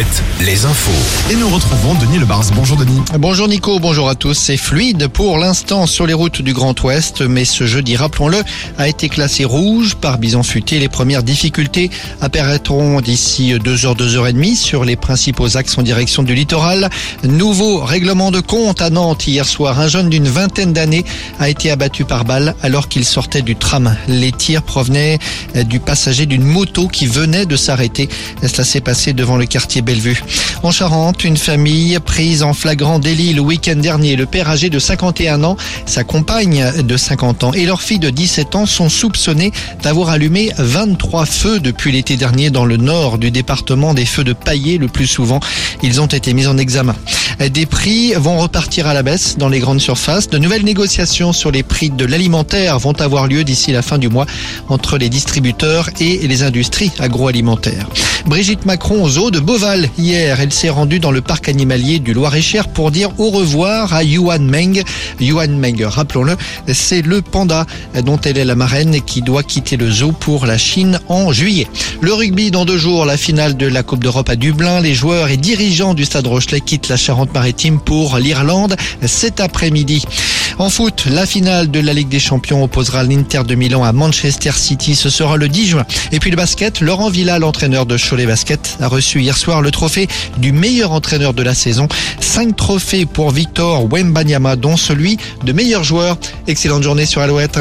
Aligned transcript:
Alouette, 0.00 0.22
les 0.40 0.64
infos. 0.64 1.30
Et 1.30 1.36
nous 1.36 1.48
retrouvons 1.48 1.94
Denis 1.94 2.18
Lebars. 2.18 2.44
Bonjour 2.54 2.76
Denis. 2.78 3.00
Bonjour 3.18 3.48
Nico, 3.48 3.78
bonjour 3.80 4.08
à 4.08 4.14
tous. 4.14 4.34
C'est 4.34 4.56
fluide 4.56 5.08
pour 5.08 5.36
l'instant 5.36 5.86
sur 5.86 6.06
les 6.06 6.14
routes 6.14 6.40
du 6.40 6.54
Grand 6.54 6.80
Ouest, 6.82 7.20
mais 7.20 7.44
ce 7.44 7.66
jeudi, 7.66 7.96
rappelons-le, 7.96 8.38
a 8.78 8.88
été 8.88 9.08
classé 9.10 9.44
rouge 9.44 9.96
par 9.96 10.18
Bison 10.18 10.42
Futé. 10.42 10.78
Les 10.78 10.88
premières 10.88 11.22
difficultés 11.22 11.90
apparaîtront 12.22 13.00
d'ici 13.02 13.52
2h, 13.52 13.96
2h30 13.96 14.56
sur 14.56 14.84
les 14.84 14.96
principaux 14.96 15.56
axes 15.56 15.76
en 15.76 15.82
direction 15.82 16.22
du 16.22 16.34
littoral. 16.34 16.88
Nouveau 17.24 17.80
règlement 17.80 18.30
de 18.30 18.40
compte 18.40 18.80
à 18.80 18.88
Nantes 18.88 19.26
hier 19.26 19.44
soir. 19.44 19.80
Un 19.80 19.88
jeune 19.88 20.08
d'une 20.08 20.28
vingtaine 20.28 20.72
d'années 20.72 21.04
a 21.38 21.50
été 21.50 21.70
abattu 21.70 22.04
par 22.04 22.24
balle 22.24 22.54
alors 22.62 22.88
qu'il 22.88 23.04
sortait 23.04 23.42
du 23.42 23.56
tram. 23.56 23.94
Les 24.08 24.32
tirs 24.32 24.62
provenaient 24.62 25.18
du 25.66 25.78
passager 25.78 26.24
d'une 26.24 26.44
moto 26.44 26.88
qui 26.88 27.06
venait 27.06 27.44
de 27.44 27.56
s'arrêter. 27.56 28.08
Cela 28.42 28.64
s'est 28.64 28.80
passé 28.80 29.12
devant 29.12 29.36
le 29.36 29.44
quartier 29.44 29.82
En 30.62 30.70
Charente, 30.70 31.24
une 31.24 31.36
famille 31.36 31.98
prise 31.98 32.44
en 32.44 32.54
flagrant 32.54 33.00
délit 33.00 33.32
le 33.32 33.40
week-end 33.40 33.74
dernier. 33.74 34.14
Le 34.14 34.24
père 34.24 34.48
âgé 34.48 34.70
de 34.70 34.78
51 34.78 35.42
ans, 35.42 35.56
sa 35.84 36.04
compagne 36.04 36.64
de 36.82 36.96
50 36.96 37.44
ans 37.44 37.52
et 37.52 37.64
leur 37.64 37.82
fille 37.82 37.98
de 37.98 38.10
17 38.10 38.54
ans 38.54 38.66
sont 38.66 38.88
soupçonnés 38.88 39.52
d'avoir 39.82 40.10
allumé 40.10 40.52
23 40.58 41.26
feux 41.26 41.58
depuis 41.58 41.90
l'été 41.90 42.16
dernier 42.16 42.50
dans 42.50 42.64
le 42.64 42.76
nord 42.76 43.18
du 43.18 43.32
département 43.32 43.92
des 43.92 44.06
feux 44.06 44.22
de 44.22 44.32
paillé 44.32 44.78
le 44.78 44.86
plus 44.86 45.08
souvent. 45.08 45.40
Ils 45.82 46.00
ont 46.00 46.06
été 46.06 46.34
mis 46.34 46.46
en 46.46 46.56
examen. 46.56 46.94
Des 47.48 47.64
prix 47.64 48.12
vont 48.12 48.36
repartir 48.36 48.86
à 48.86 48.92
la 48.92 49.02
baisse 49.02 49.38
dans 49.38 49.48
les 49.48 49.60
grandes 49.60 49.80
surfaces. 49.80 50.28
De 50.28 50.36
nouvelles 50.36 50.62
négociations 50.62 51.32
sur 51.32 51.50
les 51.50 51.62
prix 51.62 51.88
de 51.88 52.04
l'alimentaire 52.04 52.78
vont 52.78 52.92
avoir 53.00 53.28
lieu 53.28 53.44
d'ici 53.44 53.72
la 53.72 53.80
fin 53.80 53.96
du 53.96 54.10
mois 54.10 54.26
entre 54.68 54.98
les 54.98 55.08
distributeurs 55.08 55.88
et 56.00 56.18
les 56.28 56.42
industries 56.42 56.92
agroalimentaires. 56.98 57.88
Brigitte 58.26 58.66
Macron 58.66 59.02
aux 59.02 59.16
eaux 59.16 59.30
de 59.30 59.40
Beauval 59.40 59.88
hier. 59.96 60.38
Elle 60.38 60.52
s'est 60.52 60.68
rendue 60.68 61.00
dans 61.00 61.10
le 61.10 61.22
parc 61.22 61.48
animalier 61.48 61.98
du 61.98 62.12
Loir-et-Cher 62.12 62.68
pour 62.68 62.90
dire 62.90 63.08
au 63.18 63.30
revoir 63.30 63.94
à 63.94 64.04
Yuan 64.04 64.46
Meng. 64.46 64.82
Yuan 65.18 65.58
Meng, 65.58 65.82
rappelons-le, 65.82 66.36
c'est 66.70 67.00
le 67.00 67.22
panda 67.22 67.64
dont 68.04 68.20
elle 68.20 68.36
est 68.36 68.44
la 68.44 68.54
marraine 68.54 69.00
qui 69.00 69.22
doit 69.22 69.42
quitter 69.42 69.78
le 69.78 69.90
zoo 69.90 70.12
pour 70.12 70.44
la 70.44 70.58
Chine 70.58 71.00
en 71.08 71.32
juillet. 71.32 71.66
Le 72.02 72.12
rugby 72.12 72.50
dans 72.50 72.66
deux 72.66 72.76
jours, 72.76 73.06
la 73.06 73.16
finale 73.16 73.56
de 73.56 73.66
la 73.66 73.82
Coupe 73.82 74.04
d'Europe 74.04 74.28
à 74.28 74.36
Dublin. 74.36 74.82
Les 74.82 74.94
joueurs 74.94 75.28
et 75.28 75.38
dirigeants 75.38 75.94
du 75.94 76.04
Stade 76.04 76.26
Rochelet 76.26 76.60
quittent 76.60 76.88
la 76.88 76.98
Charente-Maritime 77.30 77.78
pour 77.80 78.18
l'Irlande 78.18 78.76
cet 79.06 79.40
après-midi. 79.40 80.04
En 80.58 80.68
foot, 80.68 81.06
la 81.10 81.26
finale 81.26 81.70
de 81.70 81.80
la 81.80 81.92
Ligue 81.92 82.08
des 82.08 82.18
Champions 82.18 82.62
opposera 82.62 83.02
l'Inter 83.02 83.42
de 83.46 83.54
Milan 83.54 83.84
à 83.84 83.92
Manchester 83.92 84.52
City. 84.52 84.94
Ce 84.94 85.10
sera 85.10 85.36
le 85.36 85.48
10 85.48 85.66
juin. 85.68 85.86
Et 86.12 86.18
puis 86.18 86.30
le 86.30 86.36
basket, 86.36 86.80
Laurent 86.80 87.08
Villa, 87.08 87.38
l'entraîneur 87.38 87.86
de 87.86 87.96
Cholet 87.96 88.26
Basket, 88.26 88.78
a 88.80 88.88
reçu 88.88 89.20
hier 89.20 89.36
soir 89.36 89.62
le 89.62 89.70
trophée 89.70 90.08
du 90.38 90.52
meilleur 90.52 90.92
entraîneur 90.92 91.32
de 91.32 91.42
la 91.42 91.54
saison. 91.54 91.88
Cinq 92.20 92.56
trophées 92.56 93.06
pour 93.06 93.30
Victor 93.30 93.86
Wembanyama, 93.90 94.56
dont 94.56 94.76
celui 94.76 95.16
de 95.44 95.52
meilleur 95.52 95.84
joueur. 95.84 96.18
Excellente 96.46 96.82
journée 96.82 97.06
sur 97.06 97.22
Alouette. 97.22 97.58